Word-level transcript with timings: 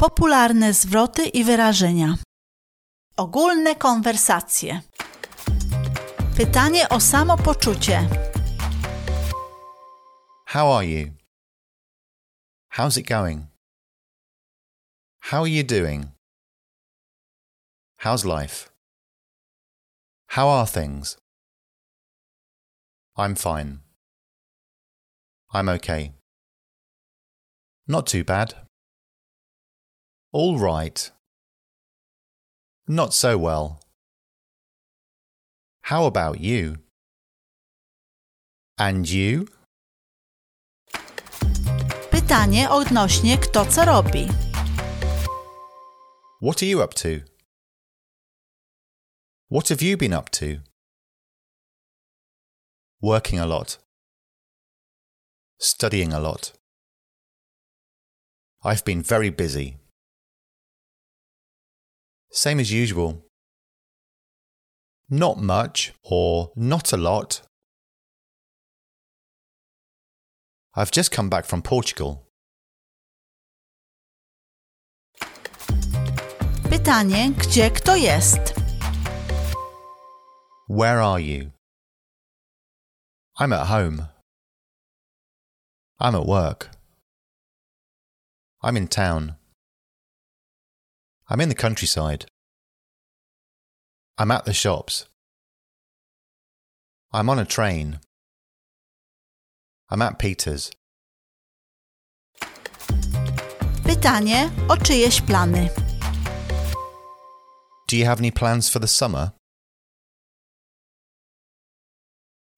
Popularne 0.00 0.74
zwroty 0.74 1.26
i 1.26 1.44
wyrażenia. 1.44 2.14
Ogólne 3.16 3.74
konwersacje. 3.76 4.80
Pytanie 6.36 6.88
o 6.88 7.00
samopoczucie. 7.00 8.08
How 10.46 10.76
are 10.76 10.86
you? 10.86 11.12
How's 12.72 12.98
it 12.98 13.08
going? 13.08 13.46
How 15.20 15.42
are 15.42 15.50
you 15.50 15.64
doing? 15.64 16.06
How's 17.98 18.24
life? 18.24 18.72
How 20.28 20.48
are 20.48 20.66
things? 20.66 21.18
I'm 23.16 23.36
fine. 23.36 23.78
I'm 25.52 25.68
okay. 25.68 26.12
Not 27.88 28.10
too 28.12 28.24
bad. 28.24 28.69
All 30.32 30.58
right. 30.58 31.10
Not 32.86 33.12
so 33.12 33.36
well. 33.36 33.80
How 35.82 36.04
about 36.04 36.40
you? 36.40 36.76
And 38.78 39.10
you? 39.10 39.46
Pytanie 42.10 42.68
odnośnie 42.68 43.38
kto 43.38 43.64
co 43.74 43.84
robi. 43.84 44.28
What 46.40 46.62
are 46.62 46.68
you 46.68 46.80
up 46.82 46.94
to? 46.94 47.22
What 49.48 49.68
have 49.68 49.82
you 49.82 49.96
been 49.96 50.12
up 50.12 50.30
to? 50.30 50.60
Working 53.02 53.40
a 53.40 53.46
lot. 53.46 53.78
Studying 55.58 56.12
a 56.12 56.20
lot. 56.20 56.52
I've 58.64 58.84
been 58.84 59.02
very 59.02 59.30
busy. 59.30 59.80
Same 62.32 62.60
as 62.60 62.70
usual. 62.72 63.24
Not 65.08 65.38
much 65.38 65.92
or 66.04 66.52
not 66.56 66.92
a 66.92 66.96
lot. 66.96 67.42
I've 70.76 70.92
just 70.92 71.10
come 71.10 71.28
back 71.28 71.44
from 71.44 71.62
Portugal. 71.62 72.26
Pytanie 76.70 77.32
gdzie 77.38 77.70
kto 77.70 77.96
jest. 77.96 78.54
Where 80.68 81.00
are 81.00 81.20
you? 81.20 81.50
I'm 83.40 83.52
at 83.52 83.66
home. 83.66 84.06
I'm 85.98 86.14
at 86.14 86.26
work. 86.26 86.70
I'm 88.62 88.76
in 88.76 88.86
town. 88.86 89.39
I'm 91.32 91.40
in 91.40 91.48
the 91.48 91.54
countryside. 91.54 92.26
I'm 94.18 94.32
at 94.32 94.46
the 94.46 94.52
shops. 94.52 95.06
I'm 97.12 97.30
on 97.30 97.38
a 97.38 97.44
train. 97.44 98.00
I'm 99.90 100.02
at 100.02 100.18
Peter's. 100.18 100.72
Pytanie 103.84 104.50
o 104.68 104.76
czyjeś 104.76 105.20
plany. 105.22 105.70
Do 107.88 107.96
you 107.96 108.06
have 108.06 108.18
any 108.20 108.32
plans 108.32 108.68
for 108.68 108.80
the 108.80 108.88
summer? 108.88 109.32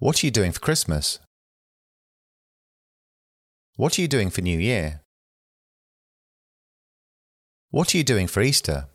What 0.00 0.16
are 0.16 0.26
you 0.26 0.32
doing 0.32 0.52
for 0.52 0.60
Christmas? 0.60 1.20
What 3.76 3.96
are 3.96 4.02
you 4.02 4.08
doing 4.08 4.30
for 4.30 4.42
New 4.42 4.58
Year? 4.58 5.05
What 7.70 7.92
are 7.92 7.98
you 7.98 8.04
doing 8.04 8.28
for 8.28 8.42
Easter? 8.42 8.86